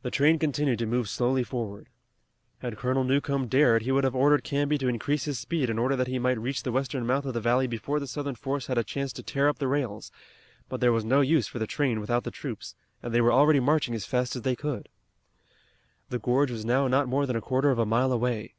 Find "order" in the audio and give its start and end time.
5.78-5.94